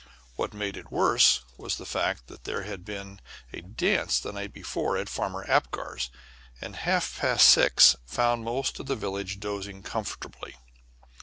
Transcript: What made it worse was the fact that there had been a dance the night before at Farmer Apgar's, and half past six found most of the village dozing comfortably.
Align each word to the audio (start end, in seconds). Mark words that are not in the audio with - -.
What 0.35 0.51
made 0.51 0.77
it 0.77 0.91
worse 0.91 1.41
was 1.59 1.77
the 1.77 1.85
fact 1.85 2.25
that 2.25 2.43
there 2.43 2.63
had 2.63 2.83
been 2.83 3.21
a 3.53 3.61
dance 3.61 4.19
the 4.19 4.31
night 4.33 4.51
before 4.51 4.97
at 4.97 5.09
Farmer 5.09 5.45
Apgar's, 5.47 6.09
and 6.59 6.75
half 6.75 7.19
past 7.19 7.47
six 7.47 7.95
found 8.07 8.43
most 8.43 8.79
of 8.79 8.87
the 8.87 8.95
village 8.95 9.39
dozing 9.39 9.83
comfortably. 9.83 10.55